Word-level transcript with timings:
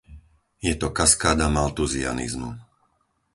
Je 0.65 0.73
to 0.81 0.87
kaskáda 0.99 1.45
maltuzianizmu. 1.57 2.49